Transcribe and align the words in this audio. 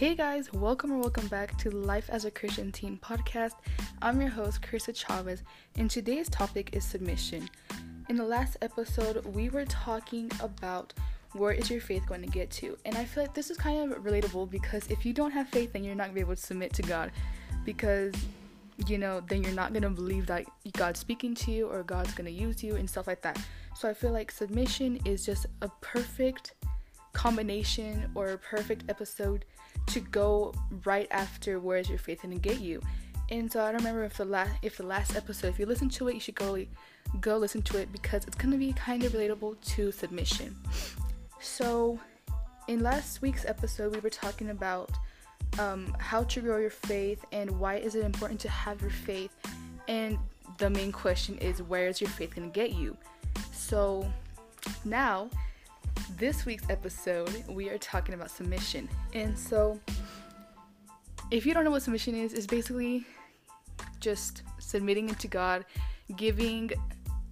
Hey 0.00 0.14
guys, 0.14 0.50
welcome 0.54 0.92
or 0.92 0.96
welcome 0.96 1.28
back 1.28 1.58
to 1.58 1.70
Life 1.70 2.08
as 2.08 2.24
a 2.24 2.30
Christian 2.30 2.72
Teen 2.72 2.98
podcast. 3.02 3.56
I'm 4.00 4.18
your 4.18 4.30
host, 4.30 4.62
Krista 4.62 4.96
Chavez, 4.96 5.42
and 5.76 5.90
today's 5.90 6.30
topic 6.30 6.70
is 6.72 6.86
submission. 6.86 7.50
In 8.08 8.16
the 8.16 8.24
last 8.24 8.56
episode, 8.62 9.22
we 9.26 9.50
were 9.50 9.66
talking 9.66 10.30
about 10.40 10.94
where 11.32 11.52
is 11.52 11.68
your 11.68 11.82
faith 11.82 12.06
going 12.06 12.22
to 12.22 12.28
get 12.28 12.50
to, 12.52 12.78
and 12.86 12.96
I 12.96 13.04
feel 13.04 13.24
like 13.24 13.34
this 13.34 13.50
is 13.50 13.58
kind 13.58 13.92
of 13.92 13.98
relatable 13.98 14.50
because 14.50 14.86
if 14.86 15.04
you 15.04 15.12
don't 15.12 15.32
have 15.32 15.50
faith, 15.50 15.74
then 15.74 15.84
you're 15.84 15.94
not 15.94 16.04
going 16.04 16.12
to 16.12 16.14
be 16.14 16.20
able 16.22 16.34
to 16.36 16.40
submit 16.40 16.72
to 16.72 16.82
God 16.82 17.12
because 17.66 18.14
you 18.86 18.96
know, 18.96 19.20
then 19.28 19.42
you're 19.42 19.52
not 19.52 19.74
going 19.74 19.82
to 19.82 19.90
believe 19.90 20.24
that 20.28 20.46
God's 20.78 20.98
speaking 20.98 21.34
to 21.34 21.50
you 21.50 21.68
or 21.68 21.82
God's 21.82 22.14
going 22.14 22.24
to 22.24 22.32
use 22.32 22.64
you 22.64 22.76
and 22.76 22.88
stuff 22.88 23.06
like 23.06 23.20
that. 23.20 23.38
So 23.76 23.86
I 23.86 23.92
feel 23.92 24.12
like 24.12 24.30
submission 24.30 24.98
is 25.04 25.26
just 25.26 25.44
a 25.60 25.68
perfect 25.82 26.54
combination 27.12 28.10
or 28.14 28.30
a 28.30 28.38
perfect 28.38 28.84
episode 28.88 29.44
to 29.90 30.00
go 30.00 30.54
right 30.84 31.08
after 31.10 31.58
where 31.60 31.78
is 31.78 31.88
your 31.88 31.98
faith 31.98 32.22
gonna 32.22 32.36
get 32.36 32.60
you. 32.60 32.80
And 33.30 33.50
so 33.50 33.62
i 33.62 33.66
don't 33.66 33.78
remember 33.78 34.04
if 34.04 34.16
the 34.16 34.24
last 34.24 34.52
if 34.62 34.76
the 34.76 34.86
last 34.86 35.14
episode 35.14 35.48
if 35.48 35.58
you 35.58 35.66
listen 35.66 35.88
to 35.90 36.08
it 36.08 36.14
you 36.14 36.20
should 36.20 36.34
go 36.34 36.64
go 37.20 37.36
listen 37.38 37.62
to 37.62 37.78
it 37.78 37.92
because 37.92 38.24
it's 38.24 38.36
gonna 38.36 38.56
be 38.56 38.72
kind 38.72 39.04
of 39.04 39.12
relatable 39.12 39.60
to 39.62 39.92
submission. 39.92 40.56
So 41.40 41.98
in 42.68 42.82
last 42.82 43.22
week's 43.22 43.44
episode 43.44 43.94
we 43.94 44.00
were 44.00 44.10
talking 44.10 44.50
about 44.50 44.90
um, 45.58 45.94
how 45.98 46.22
to 46.24 46.40
grow 46.40 46.58
your 46.58 46.70
faith 46.70 47.24
and 47.32 47.50
why 47.58 47.76
is 47.76 47.94
it 47.94 48.04
important 48.04 48.40
to 48.40 48.48
have 48.48 48.80
your 48.80 48.90
faith. 48.90 49.32
And 49.88 50.18
the 50.58 50.70
main 50.70 50.92
question 50.92 51.36
is 51.38 51.62
where 51.62 51.88
is 51.88 52.00
your 52.00 52.10
faith 52.10 52.34
gonna 52.34 52.48
get 52.48 52.72
you? 52.72 52.96
So 53.52 54.10
now 54.84 55.30
this 56.16 56.46
week's 56.46 56.68
episode, 56.70 57.44
we 57.48 57.68
are 57.68 57.78
talking 57.78 58.14
about 58.14 58.30
submission. 58.30 58.88
And 59.14 59.38
so, 59.38 59.80
if 61.30 61.46
you 61.46 61.54
don't 61.54 61.64
know 61.64 61.70
what 61.70 61.82
submission 61.82 62.14
is, 62.14 62.32
it's 62.32 62.46
basically 62.46 63.06
just 64.00 64.42
submitting 64.58 65.08
it 65.08 65.18
to 65.20 65.28
God, 65.28 65.64
giving, 66.16 66.70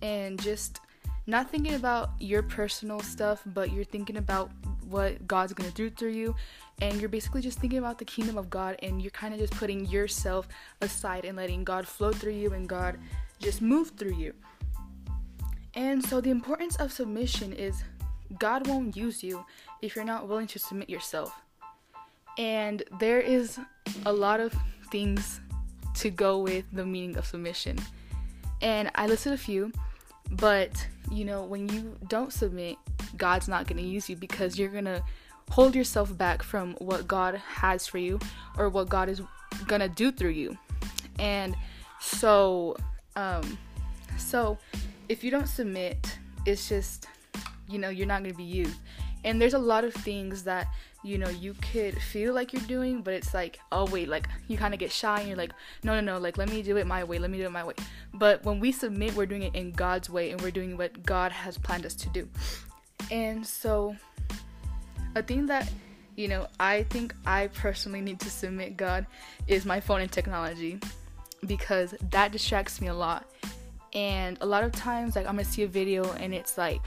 and 0.03 0.41
just 0.41 0.81
not 1.27 1.51
thinking 1.51 1.75
about 1.75 2.11
your 2.21 2.43
personal 2.43 3.01
stuff, 3.01 3.43
but 3.47 3.73
you're 3.73 3.85
thinking 3.85 4.17
about 4.17 4.51
what 4.89 5.27
God's 5.27 5.53
gonna 5.53 5.71
do 5.73 5.91
through 5.91 6.13
you, 6.13 6.35
and 6.81 7.01
you're 7.01 7.09
basically 7.09 7.41
just 7.41 7.59
thinking 7.59 7.79
about 7.79 7.99
the 7.99 8.05
kingdom 8.05 8.39
of 8.39 8.49
God, 8.49 8.77
and 8.83 9.03
you're 9.03 9.11
kind 9.11 9.35
of 9.35 9.41
just 9.41 9.53
putting 9.55 9.87
yourself 9.87 10.49
aside 10.81 11.25
and 11.25 11.37
letting 11.37 11.65
God 11.65 11.87
flow 11.87 12.13
through 12.13 12.33
you 12.33 12.53
and 12.53 12.69
God 12.69 12.99
just 13.41 13.61
move 13.61 13.93
through 13.97 14.15
you. 14.15 14.33
And 15.75 16.05
so, 16.05 16.21
the 16.21 16.31
importance 16.31 16.77
of 16.77 16.91
submission 16.91 17.53
is 17.53 17.83
God 18.39 18.67
won't 18.67 18.97
use 18.97 19.23
you 19.23 19.45
if 19.83 19.97
you're 19.97 20.05
not 20.05 20.29
willing 20.29 20.47
to 20.49 20.59
submit 20.59 20.91
yourself. 20.91 21.33
And 22.37 22.83
there 23.01 23.21
is 23.21 23.59
a 24.07 24.13
lot 24.13 24.41
of 24.41 24.55
things 24.91 25.41
to 25.97 26.11
go 26.11 26.39
with 26.39 26.65
the 26.73 26.87
meaning 26.87 27.17
of 27.17 27.27
submission. 27.27 27.79
And 28.61 28.91
I 28.95 29.07
listed 29.07 29.33
a 29.33 29.39
few, 29.39 29.73
but 30.31 30.87
you 31.11 31.25
know, 31.25 31.45
when 31.45 31.69
you 31.69 31.97
don't 32.09 32.33
submit, 32.33 32.77
God's 33.17 33.49
not 33.49 33.67
going 33.67 33.83
to 33.83 33.89
use 33.89 34.09
you 34.09 34.17
because 34.17 34.59
you're 34.59 34.69
going 34.69 34.85
to 34.85 35.03
hold 35.51 35.75
yourself 35.75 36.17
back 36.17 36.43
from 36.43 36.75
what 36.75 37.09
God 37.09 37.37
has 37.37 37.87
for 37.87 37.99
you 37.99 38.19
or 38.57 38.69
what 38.69 38.89
God 38.89 39.09
is 39.09 39.23
going 39.67 39.81
to 39.81 39.89
do 39.89 40.13
through 40.13 40.31
you. 40.31 40.57
And 41.19 41.57
so 42.01 42.77
um 43.17 43.59
so 44.17 44.59
if 45.09 45.25
you 45.25 45.31
don't 45.31 45.49
submit, 45.49 46.19
it's 46.47 46.69
just 46.69 47.07
you 47.69 47.79
know 47.79 47.89
you're 47.89 48.07
not 48.07 48.23
going 48.23 48.33
to 48.33 48.37
be 48.37 48.45
used. 48.45 48.79
And 49.25 49.41
there's 49.41 49.55
a 49.55 49.59
lot 49.59 49.85
of 49.85 49.93
things 49.95 50.45
that 50.45 50.69
you 51.03 51.19
know 51.19 51.29
you 51.29 51.55
could 51.73 52.01
feel 52.01 52.35
like 52.35 52.53
you're 52.53 52.63
doing 52.63 53.03
but 53.03 53.15
it's 53.15 53.33
like 53.33 53.61
oh 53.71 53.85
wait 53.87 54.09
like 54.09 54.29
you 54.49 54.57
kind 54.59 54.75
of 54.75 54.81
get 54.81 54.91
shy 54.91 55.21
and 55.21 55.29
you're 55.29 55.37
like 55.37 55.53
no 55.85 55.95
no 55.95 56.01
no 56.01 56.19
like 56.19 56.37
let 56.37 56.51
me 56.51 56.61
do 56.61 56.77
it 56.77 56.89
my 56.89 57.05
way 57.05 57.21
let 57.21 57.31
me 57.31 57.39
do 57.39 57.45
it 57.45 57.53
my 57.53 57.65
way. 57.65 57.75
But 58.15 58.45
when 58.45 58.59
we 58.59 58.73
submit 58.73 59.15
we're 59.15 59.27
doing 59.27 59.45
it 59.45 59.55
in 59.55 59.73
god's 59.73 60.11
way 60.11 60.31
and 60.31 60.41
we're 60.41 60.51
doing 60.51 60.77
what 60.77 61.05
god 61.05 61.31
has 61.31 61.57
planned 61.57 61.87
us 61.87 61.95
to 61.95 62.09
do. 62.09 62.29
And 63.11 63.47
so 63.47 63.97
a 65.15 65.23
thing 65.23 65.47
that 65.47 65.71
you 66.17 66.27
know 66.27 66.49
i 66.59 66.83
think 66.85 67.15
i 67.27 67.47
personally 67.47 68.01
need 68.01 68.19
to 68.21 68.31
submit 68.31 68.77
god 68.77 69.07
is 69.47 69.65
my 69.65 69.81
phone 69.81 70.01
and 70.01 70.11
technology 70.11 70.81
because 71.47 71.95
that 72.11 72.33
distracts 72.33 72.81
me 72.81 72.89
a 72.89 72.95
lot. 72.95 73.25
And 73.95 74.37
a 74.41 74.47
lot 74.47 74.65
of 74.65 74.73
times 74.73 75.15
like 75.15 75.27
i'm 75.27 75.37
gonna 75.37 75.45
see 75.45 75.63
a 75.63 75.69
video 75.69 76.13
and 76.15 76.35
it's 76.35 76.59
like 76.59 76.81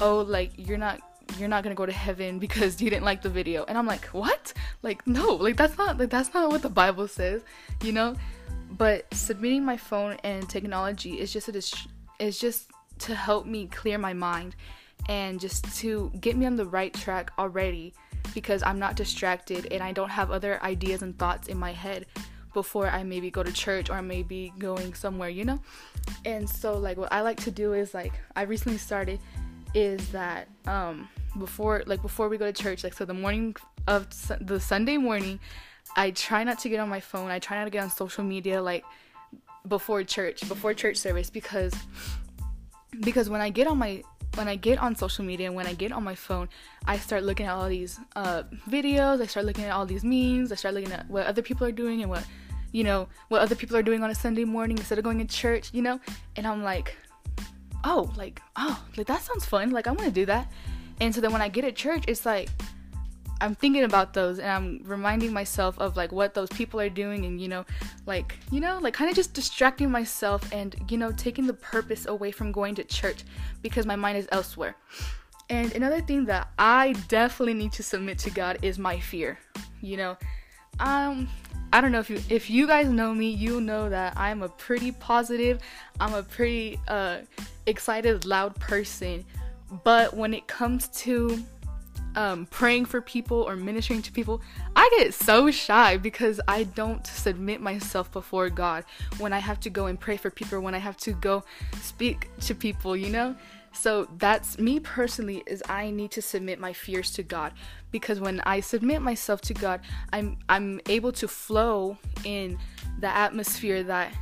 oh 0.00 0.20
like 0.20 0.52
you're 0.56 0.78
not 0.78 1.00
you're 1.38 1.48
not 1.48 1.62
gonna 1.62 1.74
go 1.74 1.86
to 1.86 1.92
heaven 1.92 2.38
because 2.38 2.80
you 2.80 2.90
didn't 2.90 3.04
like 3.04 3.22
the 3.22 3.30
video. 3.30 3.64
And 3.64 3.76
i'm 3.78 3.86
like 3.86 4.06
what? 4.06 4.52
Like 4.82 5.06
no 5.06 5.34
like 5.34 5.56
that's 5.56 5.78
not 5.78 5.98
like 5.98 6.10
that's 6.10 6.34
not 6.34 6.50
what 6.50 6.62
the 6.62 6.70
bible 6.70 7.08
says 7.08 7.42
you 7.82 7.92
know? 7.92 8.16
But 8.70 9.12
submitting 9.12 9.64
my 9.64 9.76
phone 9.76 10.16
and 10.24 10.48
technology 10.48 11.20
is 11.20 11.32
just 11.32 11.48
a 11.48 11.52
dist- 11.52 11.88
is 12.18 12.38
just 12.38 12.70
to 13.00 13.14
help 13.14 13.46
me 13.46 13.66
clear 13.66 13.98
my 13.98 14.12
mind 14.12 14.54
and 15.08 15.40
just 15.40 15.76
to 15.78 16.10
get 16.20 16.36
me 16.36 16.46
on 16.46 16.56
the 16.56 16.64
right 16.64 16.94
track 16.94 17.32
already 17.38 17.92
because 18.34 18.62
i'm 18.62 18.78
not 18.78 18.94
distracted 18.94 19.66
and 19.72 19.82
i 19.82 19.92
don't 19.92 20.10
have 20.10 20.30
other 20.30 20.62
ideas 20.62 21.02
and 21.02 21.18
thoughts 21.18 21.48
in 21.48 21.58
my 21.58 21.72
head 21.72 22.06
before 22.54 22.88
i 22.88 23.02
maybe 23.02 23.30
go 23.30 23.42
to 23.42 23.52
church 23.52 23.90
or 23.90 24.00
maybe 24.02 24.52
going 24.58 24.94
somewhere 24.94 25.28
you 25.28 25.44
know? 25.44 25.60
And 26.24 26.48
so 26.48 26.78
like 26.78 26.96
what 26.96 27.12
i 27.12 27.20
like 27.22 27.40
to 27.40 27.50
do 27.50 27.72
is 27.72 27.94
like 27.94 28.12
i 28.36 28.42
recently 28.42 28.78
started 28.78 29.18
is 29.74 30.08
that 30.10 30.48
um 30.66 31.08
before 31.38 31.82
like 31.86 32.02
before 32.02 32.28
we 32.28 32.36
go 32.36 32.50
to 32.50 32.62
church 32.62 32.84
like 32.84 32.92
so 32.92 33.04
the 33.04 33.14
morning 33.14 33.56
of 33.86 34.06
su- 34.12 34.36
the 34.40 34.60
sunday 34.60 34.98
morning 34.98 35.40
i 35.96 36.10
try 36.10 36.44
not 36.44 36.58
to 36.58 36.68
get 36.68 36.80
on 36.80 36.88
my 36.88 37.00
phone. 37.00 37.30
I 37.30 37.38
try 37.38 37.58
not 37.58 37.64
to 37.64 37.70
get 37.70 37.82
on 37.82 37.90
social 37.90 38.24
media 38.24 38.62
like 38.62 38.84
before 39.68 40.02
church 40.02 40.46
before 40.48 40.74
church 40.74 40.96
service 40.96 41.30
because 41.30 41.74
because 43.00 43.28
when 43.28 43.40
i 43.40 43.50
get 43.50 43.66
on 43.66 43.78
my 43.78 44.02
when 44.34 44.48
i 44.48 44.56
get 44.56 44.78
on 44.78 44.96
social 44.96 45.24
media 45.24 45.46
and 45.46 45.54
when 45.54 45.66
i 45.66 45.74
get 45.74 45.92
on 45.92 46.02
my 46.02 46.14
phone 46.14 46.48
i 46.86 46.96
start 46.96 47.22
looking 47.22 47.46
at 47.46 47.54
all 47.54 47.68
these 47.68 48.00
uh 48.16 48.42
videos. 48.68 49.20
I 49.20 49.26
start 49.26 49.46
looking 49.46 49.64
at 49.64 49.72
all 49.72 49.86
these 49.86 50.04
memes. 50.04 50.52
I 50.52 50.56
start 50.56 50.74
looking 50.74 50.92
at 50.92 51.08
what 51.08 51.26
other 51.26 51.42
people 51.42 51.66
are 51.66 51.72
doing 51.72 52.02
and 52.02 52.10
what 52.10 52.24
you 52.72 52.84
know 52.84 53.08
what 53.28 53.40
other 53.40 53.54
people 53.54 53.76
are 53.76 53.82
doing 53.82 54.02
on 54.02 54.10
a 54.10 54.14
sunday 54.14 54.44
morning 54.44 54.78
instead 54.78 54.98
of 54.98 55.04
going 55.04 55.18
to 55.18 55.26
church 55.26 55.70
you 55.72 55.82
know? 55.82 56.00
And 56.36 56.46
i'm 56.46 56.62
like 56.62 56.96
oh, 57.84 58.12
like, 58.16 58.40
oh, 58.56 58.82
like 58.96 59.06
that 59.06 59.22
sounds 59.22 59.44
fun. 59.44 59.70
Like, 59.70 59.86
I 59.86 59.90
want 59.90 60.04
to 60.04 60.10
do 60.10 60.26
that. 60.26 60.50
And 61.00 61.14
so 61.14 61.20
then 61.20 61.32
when 61.32 61.42
I 61.42 61.48
get 61.48 61.64
at 61.64 61.76
church, 61.76 62.04
it's 62.06 62.24
like, 62.24 62.48
I'm 63.42 63.56
thinking 63.56 63.82
about 63.82 64.14
those 64.14 64.38
and 64.38 64.48
I'm 64.48 64.80
reminding 64.84 65.32
myself 65.32 65.76
of 65.80 65.96
like 65.96 66.12
what 66.12 66.32
those 66.32 66.48
people 66.50 66.80
are 66.80 66.88
doing 66.88 67.24
and 67.24 67.40
you 67.40 67.48
know 67.48 67.64
like 68.06 68.36
you 68.52 68.60
know 68.60 68.78
like 68.80 68.94
kind 68.94 69.10
of 69.10 69.16
just 69.16 69.34
distracting 69.34 69.90
myself 69.90 70.48
and 70.52 70.76
you 70.88 70.96
know 70.96 71.10
taking 71.10 71.48
the 71.48 71.54
purpose 71.54 72.06
away 72.06 72.30
from 72.30 72.52
going 72.52 72.76
to 72.76 72.84
church 72.84 73.24
because 73.60 73.84
my 73.84 73.96
mind 73.96 74.16
is 74.16 74.28
elsewhere. 74.30 74.76
And 75.50 75.72
another 75.72 76.00
thing 76.00 76.24
that 76.26 76.50
I 76.56 76.92
definitely 77.08 77.54
need 77.54 77.72
to 77.72 77.82
submit 77.82 78.16
to 78.20 78.30
God 78.30 78.58
is 78.62 78.78
my 78.78 79.00
fear. 79.00 79.40
You 79.80 79.96
know, 79.96 80.16
um 80.78 81.28
I 81.72 81.80
don't 81.80 81.90
know 81.90 82.00
if 82.00 82.10
you 82.10 82.20
if 82.28 82.50
you 82.50 82.66
guys 82.66 82.88
know 82.88 83.14
me, 83.14 83.30
you 83.30 83.60
know 83.60 83.88
that 83.88 84.16
I'm 84.16 84.42
a 84.42 84.48
pretty 84.48 84.92
positive, 84.92 85.60
I'm 86.00 86.14
a 86.14 86.22
pretty 86.22 86.78
uh 86.88 87.18
excited, 87.66 88.26
loud 88.26 88.54
person. 88.56 89.24
But 89.84 90.14
when 90.14 90.34
it 90.34 90.46
comes 90.46 90.88
to 90.88 91.42
um, 92.14 92.46
praying 92.46 92.84
for 92.84 93.00
people 93.00 93.38
or 93.38 93.56
ministering 93.56 94.02
to 94.02 94.12
people, 94.12 94.42
I 94.82 94.90
get 94.98 95.14
so 95.14 95.48
shy 95.52 95.96
because 95.96 96.40
I 96.48 96.64
don't 96.64 97.06
submit 97.06 97.60
myself 97.60 98.10
before 98.10 98.50
God 98.50 98.84
when 99.18 99.32
I 99.32 99.38
have 99.38 99.60
to 99.60 99.70
go 99.70 99.86
and 99.86 99.98
pray 99.98 100.16
for 100.16 100.28
people, 100.28 100.58
when 100.58 100.74
I 100.74 100.78
have 100.78 100.96
to 100.98 101.12
go 101.12 101.44
speak 101.80 102.28
to 102.40 102.54
people, 102.56 102.96
you 102.96 103.08
know? 103.08 103.36
So 103.72 104.08
that's 104.18 104.58
me 104.58 104.80
personally 104.80 105.44
is 105.46 105.62
I 105.68 105.90
need 105.90 106.10
to 106.10 106.20
submit 106.20 106.58
my 106.58 106.72
fears 106.72 107.12
to 107.12 107.22
God 107.22 107.52
because 107.92 108.18
when 108.18 108.40
I 108.40 108.58
submit 108.58 109.02
myself 109.02 109.40
to 109.42 109.54
God, 109.54 109.82
I'm 110.12 110.36
I'm 110.48 110.80
able 110.88 111.12
to 111.12 111.28
flow 111.28 111.96
in 112.24 112.58
the 112.98 113.06
atmosphere 113.06 113.84
that 113.84 114.12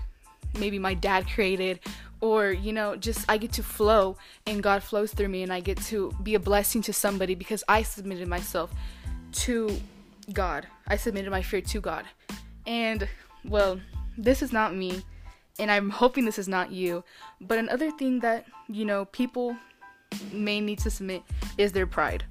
maybe 0.58 0.78
my 0.78 0.92
dad 0.92 1.26
created 1.26 1.80
or 2.20 2.52
you 2.52 2.74
know 2.74 2.96
just 2.96 3.24
I 3.30 3.38
get 3.38 3.52
to 3.52 3.62
flow 3.62 4.18
and 4.46 4.62
God 4.62 4.82
flows 4.82 5.10
through 5.14 5.28
me 5.28 5.42
and 5.42 5.50
I 5.50 5.60
get 5.60 5.78
to 5.84 6.14
be 6.22 6.34
a 6.34 6.38
blessing 6.38 6.82
to 6.82 6.92
somebody 6.92 7.34
because 7.34 7.64
I 7.66 7.82
submitted 7.82 8.28
myself 8.28 8.70
to 9.32 9.80
God. 10.32 10.66
I 10.86 10.96
submitted 10.96 11.30
my 11.30 11.42
fear 11.42 11.60
to 11.60 11.80
God. 11.80 12.04
And 12.66 13.08
well, 13.44 13.80
this 14.16 14.42
is 14.42 14.52
not 14.52 14.74
me 14.74 15.02
and 15.60 15.70
I'm 15.70 15.90
hoping 15.90 16.24
this 16.24 16.38
is 16.38 16.48
not 16.48 16.72
you. 16.72 17.04
But 17.40 17.58
another 17.58 17.90
thing 17.90 18.20
that, 18.20 18.46
you 18.68 18.84
know, 18.84 19.04
people 19.04 19.56
may 20.32 20.60
need 20.60 20.78
to 20.80 20.90
submit 20.90 21.22
is 21.58 21.72
their 21.72 21.86
pride. 21.86 22.24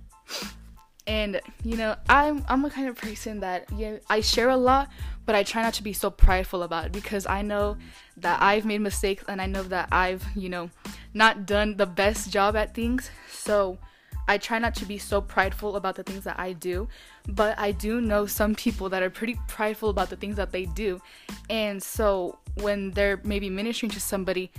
And 1.07 1.39
you 1.63 1.77
know, 1.77 1.95
I'm 2.07 2.43
I'm 2.47 2.65
a 2.65 2.69
kind 2.69 2.87
of 2.87 2.95
person 2.95 3.39
that 3.39 3.71
know, 3.71 3.99
I 4.09 4.21
share 4.21 4.49
a 4.49 4.57
lot, 4.57 4.89
but 5.25 5.33
I 5.33 5.43
try 5.43 5.61
not 5.63 5.73
to 5.75 5.83
be 5.83 5.93
so 5.93 6.11
prideful 6.11 6.61
about 6.61 6.87
it 6.87 6.91
because 6.91 7.25
I 7.25 7.41
know 7.41 7.77
that 8.17 8.41
I've 8.41 8.65
made 8.65 8.81
mistakes 8.81 9.23
and 9.27 9.41
I 9.41 9.47
know 9.47 9.63
that 9.63 9.89
I've, 9.91 10.23
you 10.35 10.49
know, 10.49 10.69
not 11.13 11.45
done 11.45 11.77
the 11.77 11.87
best 11.87 12.31
job 12.31 12.55
at 12.55 12.75
things. 12.75 13.09
So 13.31 13.79
I 14.27 14.37
try 14.37 14.59
not 14.59 14.75
to 14.75 14.85
be 14.85 14.99
so 14.99 15.21
prideful 15.21 15.75
about 15.75 15.95
the 15.95 16.03
things 16.03 16.25
that 16.25 16.39
I 16.39 16.53
do, 16.53 16.87
but 17.29 17.57
I 17.59 17.71
do 17.71 18.01
know 18.01 18.25
some 18.25 18.55
people 18.55 18.89
that 18.89 19.03
are 19.03 19.09
pretty 19.09 19.37
prideful 19.47 19.89
about 19.89 20.09
the 20.09 20.15
things 20.15 20.35
that 20.37 20.51
they 20.51 20.65
do. 20.65 21.01
And 21.49 21.81
so 21.81 22.39
when 22.55 22.91
they're 22.91 23.19
maybe 23.23 23.49
ministering 23.49 23.91
to 23.91 23.99
somebody, 23.99 24.51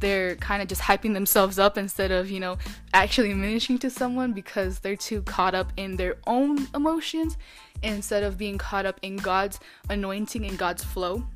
they're 0.00 0.36
kind 0.36 0.62
of 0.62 0.68
just 0.68 0.80
hyping 0.80 1.12
themselves 1.12 1.58
up 1.58 1.76
instead 1.76 2.10
of, 2.10 2.30
you 2.30 2.40
know, 2.40 2.56
actually 2.92 3.34
ministering 3.34 3.78
to 3.80 3.90
someone 3.90 4.32
because 4.32 4.78
they're 4.78 4.96
too 4.96 5.22
caught 5.22 5.54
up 5.54 5.72
in 5.76 5.96
their 5.96 6.16
own 6.26 6.66
emotions 6.74 7.36
instead 7.82 8.22
of 8.22 8.38
being 8.38 8.58
caught 8.58 8.86
up 8.86 8.98
in 9.02 9.16
God's 9.16 9.60
anointing 9.90 10.44
and 10.44 10.58
God's 10.58 10.84
flow. 10.84 11.24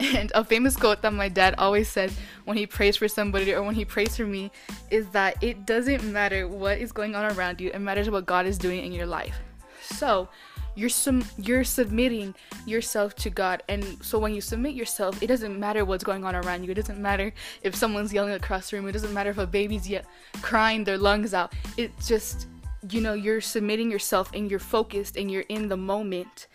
And 0.00 0.32
a 0.34 0.42
famous 0.42 0.76
quote 0.76 1.00
that 1.02 1.12
my 1.12 1.28
dad 1.28 1.54
always 1.58 1.88
said 1.88 2.10
when 2.44 2.56
he 2.56 2.66
prays 2.66 2.96
for 2.96 3.06
somebody 3.06 3.54
or 3.54 3.62
when 3.62 3.76
he 3.76 3.84
prays 3.84 4.16
for 4.16 4.26
me 4.26 4.50
is 4.90 5.06
that 5.10 5.40
it 5.40 5.64
doesn't 5.64 6.02
matter 6.02 6.48
what 6.48 6.78
is 6.78 6.90
going 6.90 7.14
on 7.14 7.30
around 7.36 7.60
you, 7.60 7.70
it 7.70 7.78
matters 7.78 8.10
what 8.10 8.26
God 8.26 8.44
is 8.44 8.58
doing 8.58 8.84
in 8.84 8.90
your 8.90 9.06
life. 9.06 9.38
So, 9.82 10.28
you're 10.74 10.88
sum- 10.88 11.24
you're 11.36 11.64
submitting 11.64 12.34
yourself 12.64 13.14
to 13.16 13.30
God. 13.30 13.62
And 13.68 13.84
so 14.02 14.18
when 14.18 14.34
you 14.34 14.40
submit 14.40 14.74
yourself, 14.74 15.22
it 15.22 15.26
doesn't 15.26 15.58
matter 15.58 15.84
what's 15.84 16.04
going 16.04 16.24
on 16.24 16.34
around 16.34 16.64
you. 16.64 16.70
It 16.70 16.74
doesn't 16.74 16.98
matter 17.00 17.32
if 17.62 17.74
someone's 17.74 18.12
yelling 18.12 18.32
across 18.32 18.70
the 18.70 18.76
room. 18.76 18.88
It 18.88 18.92
doesn't 18.92 19.12
matter 19.12 19.30
if 19.30 19.38
a 19.38 19.46
baby's 19.46 19.88
yet 19.88 20.06
crying 20.40 20.84
their 20.84 20.96
lungs 20.96 21.34
out. 21.34 21.52
It 21.76 21.92
just 22.06 22.46
you 22.90 23.00
know, 23.00 23.12
you're 23.12 23.40
submitting 23.40 23.90
yourself 23.90 24.30
and 24.34 24.50
you're 24.50 24.58
focused 24.58 25.16
and 25.16 25.30
you're 25.30 25.44
in 25.48 25.68
the 25.68 25.76
moment. 25.76 26.48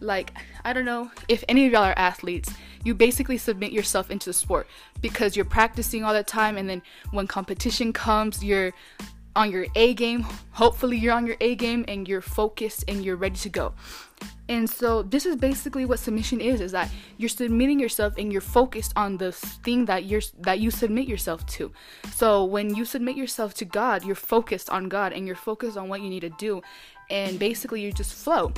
Like, 0.00 0.32
I 0.64 0.72
don't 0.72 0.84
know 0.84 1.10
if 1.28 1.44
any 1.48 1.66
of 1.66 1.72
y'all 1.72 1.82
are 1.82 1.98
athletes, 1.98 2.52
you 2.84 2.94
basically 2.94 3.38
submit 3.38 3.72
yourself 3.72 4.10
into 4.10 4.30
the 4.30 4.32
sport 4.32 4.68
because 5.00 5.36
you're 5.36 5.44
practicing 5.44 6.04
all 6.04 6.12
the 6.12 6.22
time 6.22 6.56
and 6.56 6.68
then 6.68 6.82
when 7.10 7.26
competition 7.26 7.92
comes, 7.92 8.44
you're 8.44 8.72
on 9.34 9.50
your 9.50 9.66
A 9.74 9.94
game. 9.94 10.24
Hopefully, 10.52 10.96
you're 10.96 11.14
on 11.14 11.26
your 11.26 11.36
A 11.40 11.54
game 11.54 11.84
and 11.88 12.06
you're 12.06 12.20
focused 12.20 12.84
and 12.88 13.04
you're 13.04 13.16
ready 13.16 13.36
to 13.36 13.48
go. 13.48 13.74
And 14.48 14.68
so 14.68 15.02
this 15.02 15.24
is 15.24 15.36
basically 15.36 15.84
what 15.84 15.98
submission 15.98 16.40
is 16.40 16.60
is 16.60 16.72
that 16.72 16.90
you're 17.16 17.28
submitting 17.28 17.80
yourself 17.80 18.14
and 18.18 18.30
you're 18.32 18.40
focused 18.42 18.92
on 18.96 19.16
the 19.16 19.32
thing 19.32 19.86
that 19.86 20.04
you're 20.04 20.20
that 20.40 20.60
you 20.60 20.70
submit 20.70 21.08
yourself 21.08 21.46
to. 21.46 21.72
So 22.12 22.44
when 22.44 22.74
you 22.74 22.84
submit 22.84 23.16
yourself 23.16 23.54
to 23.54 23.64
God, 23.64 24.04
you're 24.04 24.14
focused 24.14 24.68
on 24.68 24.88
God 24.88 25.12
and 25.12 25.26
you're 25.26 25.36
focused 25.36 25.76
on 25.76 25.88
what 25.88 26.02
you 26.02 26.10
need 26.10 26.20
to 26.20 26.30
do 26.30 26.60
and 27.08 27.38
basically 27.38 27.80
you 27.80 27.92
just 27.92 28.14
flow. 28.14 28.52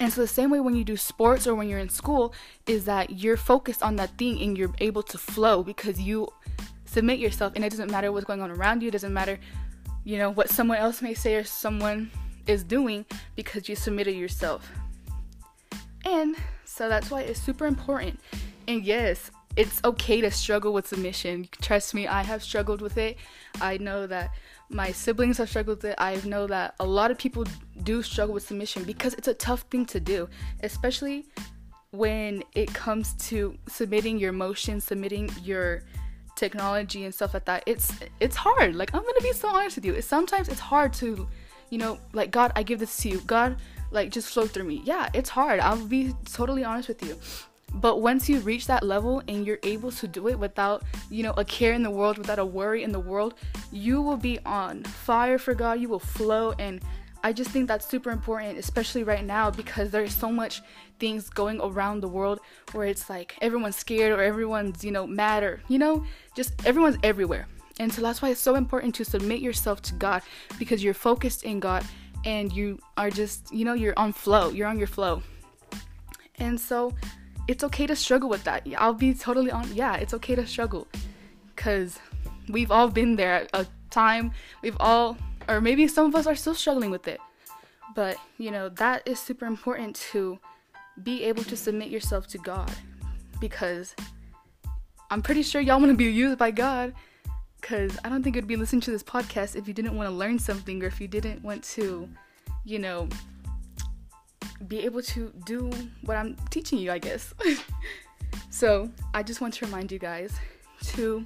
And 0.00 0.12
so 0.12 0.20
the 0.20 0.26
same 0.26 0.50
way 0.50 0.58
when 0.58 0.74
you 0.74 0.84
do 0.84 0.96
sports 0.96 1.46
or 1.46 1.54
when 1.54 1.68
you're 1.68 1.78
in 1.78 1.88
school 1.88 2.34
is 2.66 2.84
that 2.86 3.10
you're 3.22 3.36
focused 3.36 3.82
on 3.82 3.96
that 3.96 4.16
thing 4.18 4.40
and 4.42 4.58
you're 4.58 4.74
able 4.80 5.02
to 5.04 5.18
flow 5.18 5.62
because 5.62 6.00
you 6.00 6.28
submit 6.92 7.18
yourself 7.18 7.54
and 7.56 7.64
it 7.64 7.70
doesn't 7.70 7.90
matter 7.90 8.12
what's 8.12 8.26
going 8.26 8.42
on 8.42 8.50
around 8.50 8.82
you, 8.82 8.88
it 8.88 8.92
doesn't 8.92 9.14
matter, 9.14 9.38
you 10.04 10.18
know, 10.18 10.30
what 10.30 10.50
someone 10.50 10.78
else 10.78 11.00
may 11.00 11.14
say 11.14 11.34
or 11.34 11.44
someone 11.44 12.10
is 12.46 12.62
doing 12.62 13.04
because 13.34 13.68
you 13.68 13.74
submitted 13.74 14.14
yourself. 14.14 14.70
And 16.04 16.36
so 16.64 16.88
that's 16.88 17.10
why 17.10 17.22
it's 17.22 17.40
super 17.40 17.66
important. 17.66 18.20
And 18.68 18.84
yes, 18.84 19.30
it's 19.56 19.80
okay 19.84 20.20
to 20.20 20.30
struggle 20.30 20.72
with 20.72 20.86
submission. 20.86 21.48
Trust 21.60 21.94
me, 21.94 22.06
I 22.06 22.22
have 22.22 22.42
struggled 22.42 22.80
with 22.80 22.98
it. 22.98 23.16
I 23.60 23.78
know 23.78 24.06
that 24.06 24.30
my 24.68 24.92
siblings 24.92 25.38
have 25.38 25.48
struggled 25.48 25.78
with 25.78 25.92
it. 25.92 25.94
I 25.98 26.20
know 26.24 26.46
that 26.46 26.74
a 26.80 26.86
lot 26.86 27.10
of 27.10 27.18
people 27.18 27.44
do 27.82 28.02
struggle 28.02 28.34
with 28.34 28.46
submission 28.46 28.84
because 28.84 29.14
it's 29.14 29.28
a 29.28 29.34
tough 29.34 29.62
thing 29.70 29.86
to 29.86 30.00
do, 30.00 30.28
especially 30.62 31.26
when 31.90 32.42
it 32.54 32.72
comes 32.72 33.12
to 33.14 33.56
submitting 33.68 34.18
your 34.18 34.30
emotions, 34.30 34.84
submitting 34.84 35.30
your 35.42 35.82
technology 36.36 37.04
and 37.04 37.14
stuff 37.14 37.34
like 37.34 37.44
that. 37.46 37.62
It's 37.66 37.92
it's 38.20 38.36
hard. 38.36 38.74
Like 38.74 38.94
I'm 38.94 39.02
gonna 39.02 39.20
be 39.20 39.32
so 39.32 39.48
honest 39.48 39.76
with 39.76 39.84
you. 39.84 39.94
It's, 39.94 40.06
sometimes 40.06 40.48
it's 40.48 40.60
hard 40.60 40.92
to, 40.94 41.28
you 41.70 41.78
know, 41.78 41.98
like 42.12 42.30
God, 42.30 42.52
I 42.56 42.62
give 42.62 42.78
this 42.78 42.96
to 42.98 43.08
you. 43.08 43.20
God, 43.26 43.56
like 43.90 44.10
just 44.10 44.28
flow 44.32 44.46
through 44.46 44.64
me. 44.64 44.82
Yeah, 44.84 45.08
it's 45.14 45.30
hard. 45.30 45.60
I'll 45.60 45.84
be 45.84 46.14
totally 46.24 46.64
honest 46.64 46.88
with 46.88 47.02
you. 47.02 47.18
But 47.74 48.02
once 48.02 48.28
you 48.28 48.40
reach 48.40 48.66
that 48.66 48.82
level 48.82 49.22
and 49.28 49.46
you're 49.46 49.58
able 49.62 49.90
to 49.92 50.06
do 50.06 50.28
it 50.28 50.38
without, 50.38 50.82
you 51.10 51.22
know, 51.22 51.32
a 51.38 51.44
care 51.44 51.72
in 51.72 51.82
the 51.82 51.90
world, 51.90 52.18
without 52.18 52.38
a 52.38 52.44
worry 52.44 52.82
in 52.82 52.92
the 52.92 53.00
world, 53.00 53.34
you 53.70 54.02
will 54.02 54.18
be 54.18 54.38
on 54.44 54.84
fire 54.84 55.38
for 55.38 55.54
God. 55.54 55.80
You 55.80 55.88
will 55.88 55.98
flow 55.98 56.52
and 56.58 56.82
I 57.24 57.32
just 57.32 57.50
think 57.50 57.68
that's 57.68 57.86
super 57.86 58.10
important, 58.10 58.58
especially 58.58 59.04
right 59.04 59.24
now 59.24 59.50
because 59.50 59.90
there's 59.90 60.14
so 60.14 60.30
much 60.30 60.60
things 60.98 61.30
going 61.30 61.60
around 61.60 62.00
the 62.00 62.08
world 62.08 62.40
where 62.72 62.86
it's 62.86 63.08
like 63.08 63.36
everyone's 63.40 63.76
scared 63.76 64.12
or 64.12 64.22
everyone's, 64.22 64.84
you 64.84 64.90
know, 64.90 65.06
mad 65.06 65.42
or, 65.42 65.60
you 65.68 65.78
know, 65.78 66.04
just 66.34 66.52
everyone's 66.66 66.98
everywhere. 67.02 67.46
And 67.78 67.92
so 67.92 68.02
that's 68.02 68.20
why 68.20 68.30
it's 68.30 68.40
so 68.40 68.56
important 68.56 68.94
to 68.96 69.04
submit 69.04 69.40
yourself 69.40 69.82
to 69.82 69.94
God 69.94 70.22
because 70.58 70.82
you're 70.82 70.94
focused 70.94 71.44
in 71.44 71.60
God 71.60 71.84
and 72.24 72.52
you 72.52 72.78
are 72.96 73.10
just, 73.10 73.52
you 73.52 73.64
know, 73.64 73.74
you're 73.74 73.94
on 73.96 74.12
flow. 74.12 74.50
You're 74.50 74.68
on 74.68 74.78
your 74.78 74.86
flow. 74.86 75.22
And 76.36 76.58
so 76.58 76.92
it's 77.48 77.64
okay 77.64 77.86
to 77.86 77.96
struggle 77.96 78.28
with 78.28 78.44
that. 78.44 78.66
I'll 78.78 78.94
be 78.94 79.14
totally 79.14 79.50
on. 79.50 79.72
Yeah, 79.74 79.96
it's 79.96 80.14
okay 80.14 80.34
to 80.34 80.46
struggle 80.46 80.88
because 81.54 81.98
we've 82.48 82.70
all 82.70 82.88
been 82.88 83.16
there 83.16 83.34
at 83.34 83.50
a 83.54 83.66
time. 83.90 84.32
We've 84.62 84.76
all, 84.80 85.16
or 85.48 85.60
maybe 85.60 85.86
some 85.88 86.06
of 86.06 86.14
us 86.14 86.26
are 86.26 86.34
still 86.34 86.54
struggling 86.54 86.90
with 86.90 87.08
it. 87.08 87.20
But, 87.94 88.16
you 88.38 88.50
know, 88.50 88.68
that 88.70 89.06
is 89.06 89.18
super 89.18 89.46
important 89.46 89.96
to 90.12 90.38
be 91.02 91.24
able 91.24 91.44
to 91.44 91.56
submit 91.56 91.88
yourself 91.88 92.26
to 92.28 92.38
God 92.38 92.70
because 93.40 93.94
I'm 95.10 95.22
pretty 95.22 95.42
sure 95.42 95.60
y'all 95.60 95.78
want 95.78 95.90
to 95.90 95.96
be 95.96 96.04
used 96.04 96.38
by 96.38 96.50
God 96.50 96.94
because 97.60 97.98
I 98.04 98.08
don't 98.08 98.22
think 98.22 98.36
it'd 98.36 98.48
be 98.48 98.56
listening 98.56 98.80
to 98.82 98.90
this 98.90 99.02
podcast 99.02 99.56
if 99.56 99.68
you 99.68 99.74
didn't 99.74 99.96
want 99.96 100.08
to 100.08 100.14
learn 100.14 100.38
something 100.38 100.82
or 100.82 100.86
if 100.86 101.00
you 101.00 101.08
didn't 101.08 101.42
want 101.42 101.62
to, 101.64 102.08
you 102.64 102.78
know, 102.78 103.08
be 104.68 104.80
able 104.80 105.02
to 105.02 105.32
do 105.44 105.70
what 106.02 106.16
I'm 106.16 106.36
teaching 106.50 106.78
you, 106.78 106.90
I 106.90 106.98
guess. 106.98 107.34
so, 108.50 108.90
I 109.14 109.22
just 109.22 109.40
want 109.40 109.54
to 109.54 109.66
remind 109.66 109.92
you 109.92 109.98
guys 109.98 110.34
to 110.94 111.24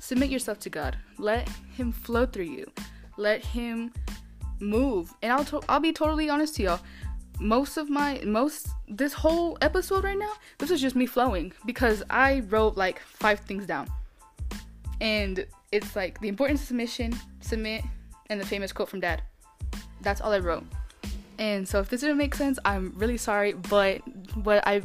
submit 0.00 0.30
yourself 0.30 0.58
to 0.60 0.70
God. 0.70 0.96
Let 1.18 1.48
him 1.76 1.92
flow 1.92 2.26
through 2.26 2.44
you. 2.44 2.70
Let 3.16 3.44
him 3.44 3.92
move. 4.60 5.12
And 5.22 5.32
I'll 5.32 5.44
to- 5.46 5.62
I'll 5.68 5.80
be 5.80 5.92
totally 5.92 6.28
honest 6.28 6.56
to 6.56 6.62
y'all. 6.62 6.80
Most 7.40 7.76
of 7.76 7.90
my 7.90 8.20
most 8.24 8.68
this 8.88 9.12
whole 9.12 9.58
episode 9.60 10.04
right 10.04 10.18
now, 10.18 10.32
this 10.58 10.70
is 10.70 10.80
just 10.80 10.94
me 10.94 11.06
flowing 11.06 11.52
because 11.66 12.02
I 12.10 12.40
wrote 12.48 12.76
like 12.76 13.00
five 13.00 13.40
things 13.40 13.66
down. 13.66 13.88
And 15.00 15.46
it's 15.72 15.96
like 15.96 16.20
the 16.20 16.28
importance 16.28 16.60
of 16.62 16.68
submission, 16.68 17.18
submit, 17.40 17.82
and 18.30 18.40
the 18.40 18.46
famous 18.46 18.72
quote 18.72 18.88
from 18.88 19.00
dad. 19.00 19.22
That's 20.00 20.20
all 20.20 20.32
I 20.32 20.38
wrote. 20.38 20.64
And 21.38 21.66
so 21.66 21.80
if 21.80 21.88
this 21.88 22.00
didn't 22.00 22.18
make 22.18 22.34
sense, 22.34 22.58
I'm 22.64 22.92
really 22.96 23.16
sorry, 23.16 23.52
but 23.52 23.98
what 24.44 24.62
I 24.66 24.82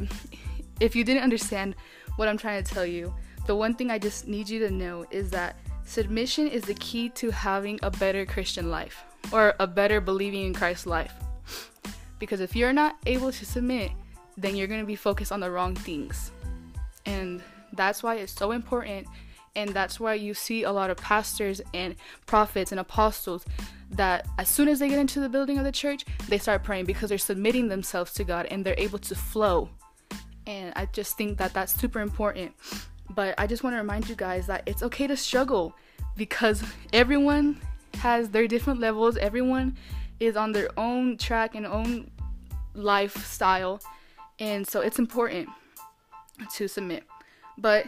if 0.80 0.96
you 0.96 1.04
didn't 1.04 1.22
understand 1.22 1.76
what 2.16 2.26
I'm 2.26 2.38
trying 2.38 2.64
to 2.64 2.74
tell 2.74 2.86
you, 2.86 3.14
the 3.46 3.54
one 3.54 3.74
thing 3.74 3.90
I 3.90 3.98
just 3.98 4.26
need 4.26 4.48
you 4.48 4.58
to 4.60 4.70
know 4.70 5.06
is 5.10 5.30
that 5.30 5.56
submission 5.90 6.46
is 6.46 6.62
the 6.62 6.74
key 6.74 7.08
to 7.08 7.30
having 7.30 7.76
a 7.82 7.90
better 7.90 8.24
Christian 8.24 8.70
life 8.70 9.02
or 9.32 9.54
a 9.58 9.66
better 9.66 10.00
believing 10.00 10.46
in 10.46 10.54
Christ 10.54 10.86
life. 10.86 11.12
Because 12.20 12.40
if 12.40 12.54
you're 12.54 12.72
not 12.72 12.96
able 13.06 13.32
to 13.32 13.44
submit, 13.44 13.90
then 14.36 14.54
you're 14.54 14.68
going 14.68 14.80
to 14.80 14.86
be 14.86 14.94
focused 14.94 15.32
on 15.32 15.40
the 15.40 15.50
wrong 15.50 15.74
things. 15.74 16.30
And 17.06 17.42
that's 17.72 18.04
why 18.04 18.16
it's 18.16 18.32
so 18.32 18.52
important 18.52 19.08
and 19.56 19.70
that's 19.70 19.98
why 19.98 20.14
you 20.14 20.32
see 20.32 20.62
a 20.62 20.70
lot 20.70 20.90
of 20.90 20.96
pastors 20.96 21.60
and 21.74 21.96
prophets 22.24 22.70
and 22.70 22.80
apostles 22.80 23.44
that 23.90 24.28
as 24.38 24.48
soon 24.48 24.68
as 24.68 24.78
they 24.78 24.88
get 24.88 25.00
into 25.00 25.18
the 25.18 25.28
building 25.28 25.58
of 25.58 25.64
the 25.64 25.72
church, 25.72 26.04
they 26.28 26.38
start 26.38 26.62
praying 26.62 26.84
because 26.84 27.08
they're 27.08 27.18
submitting 27.18 27.66
themselves 27.66 28.12
to 28.12 28.22
God 28.22 28.46
and 28.46 28.64
they're 28.64 28.78
able 28.78 29.00
to 29.00 29.16
flow. 29.16 29.68
And 30.46 30.72
I 30.76 30.86
just 30.86 31.16
think 31.16 31.36
that 31.38 31.52
that's 31.52 31.74
super 31.74 32.00
important. 32.00 32.54
But 33.10 33.34
I 33.38 33.46
just 33.46 33.62
want 33.62 33.74
to 33.74 33.78
remind 33.78 34.08
you 34.08 34.14
guys 34.14 34.46
that 34.46 34.62
it's 34.66 34.82
okay 34.84 35.06
to 35.06 35.16
struggle 35.16 35.74
because 36.16 36.62
everyone 36.92 37.60
has 37.94 38.30
their 38.30 38.46
different 38.46 38.80
levels, 38.80 39.16
everyone 39.16 39.76
is 40.20 40.36
on 40.36 40.52
their 40.52 40.68
own 40.78 41.16
track 41.16 41.54
and 41.54 41.66
own 41.66 42.10
lifestyle. 42.74 43.80
And 44.38 44.66
so 44.66 44.80
it's 44.80 44.98
important 44.98 45.48
to 46.54 46.68
submit. 46.68 47.04
But 47.58 47.86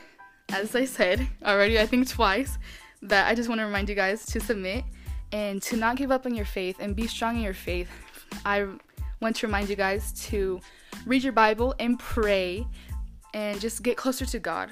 as 0.50 0.74
I 0.74 0.84
said 0.84 1.26
already, 1.44 1.78
I 1.78 1.86
think 1.86 2.08
twice, 2.08 2.58
that 3.02 3.28
I 3.28 3.34
just 3.34 3.48
want 3.48 3.60
to 3.60 3.64
remind 3.64 3.88
you 3.88 3.94
guys 3.94 4.26
to 4.26 4.40
submit 4.40 4.84
and 5.32 5.62
to 5.62 5.76
not 5.76 5.96
give 5.96 6.10
up 6.10 6.26
on 6.26 6.34
your 6.34 6.44
faith 6.44 6.76
and 6.80 6.94
be 6.94 7.06
strong 7.06 7.36
in 7.36 7.42
your 7.42 7.54
faith. 7.54 7.88
I 8.44 8.66
want 9.20 9.36
to 9.36 9.46
remind 9.46 9.68
you 9.68 9.76
guys 9.76 10.12
to 10.28 10.60
read 11.06 11.22
your 11.22 11.32
Bible 11.32 11.74
and 11.78 11.98
pray 11.98 12.66
and 13.34 13.60
just 13.60 13.82
get 13.82 13.96
closer 13.96 14.26
to 14.26 14.38
God. 14.38 14.70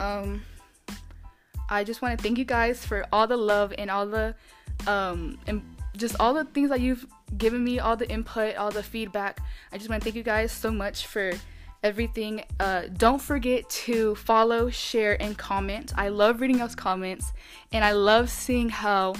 Um, 0.00 0.42
I 1.68 1.84
just 1.84 2.02
want 2.02 2.16
to 2.18 2.22
thank 2.22 2.38
you 2.38 2.44
guys 2.44 2.84
for 2.84 3.06
all 3.12 3.26
the 3.26 3.36
love 3.36 3.74
and 3.76 3.90
all 3.90 4.06
the 4.06 4.34
um, 4.86 5.38
and 5.46 5.62
just 5.96 6.16
all 6.20 6.34
the 6.34 6.44
things 6.44 6.68
that 6.68 6.80
you've 6.80 7.06
given 7.38 7.64
me, 7.64 7.78
all 7.78 7.96
the 7.96 8.08
input, 8.10 8.56
all 8.56 8.70
the 8.70 8.82
feedback. 8.82 9.40
I 9.72 9.78
just 9.78 9.88
want 9.88 10.02
to 10.02 10.04
thank 10.04 10.16
you 10.16 10.22
guys 10.22 10.52
so 10.52 10.70
much 10.70 11.06
for 11.06 11.32
everything. 11.82 12.44
Uh, 12.60 12.82
don't 12.96 13.20
forget 13.20 13.68
to 13.70 14.14
follow, 14.16 14.70
share, 14.70 15.20
and 15.20 15.36
comment. 15.36 15.92
I 15.96 16.08
love 16.08 16.40
reading 16.40 16.58
those 16.58 16.74
comments, 16.74 17.32
and 17.72 17.84
I 17.84 17.92
love 17.92 18.30
seeing 18.30 18.68
how 18.68 19.14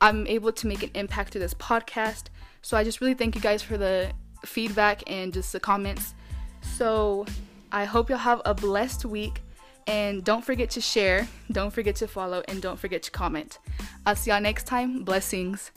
I'm 0.00 0.26
able 0.26 0.52
to 0.52 0.66
make 0.66 0.82
an 0.82 0.90
impact 0.94 1.32
to 1.34 1.38
this 1.38 1.54
podcast. 1.54 2.24
So 2.62 2.76
I 2.76 2.84
just 2.84 3.00
really 3.00 3.14
thank 3.14 3.34
you 3.34 3.40
guys 3.40 3.62
for 3.62 3.78
the 3.78 4.10
feedback 4.44 5.02
and 5.06 5.32
just 5.32 5.52
the 5.52 5.60
comments. 5.60 6.14
So 6.62 7.26
I 7.70 7.84
hope 7.84 8.08
you'll 8.08 8.18
have 8.18 8.42
a 8.44 8.54
blessed 8.54 9.04
week. 9.04 9.40
And 9.86 10.24
don't 10.24 10.44
forget 10.44 10.70
to 10.70 10.80
share, 10.80 11.28
don't 11.52 11.72
forget 11.72 11.96
to 11.96 12.08
follow, 12.08 12.42
and 12.48 12.60
don't 12.60 12.78
forget 12.78 13.02
to 13.04 13.10
comment. 13.10 13.58
I'll 14.04 14.16
see 14.16 14.30
y'all 14.30 14.40
next 14.40 14.66
time. 14.66 15.04
Blessings. 15.04 15.70